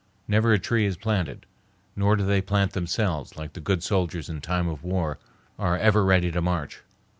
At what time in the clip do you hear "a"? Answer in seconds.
0.51-0.57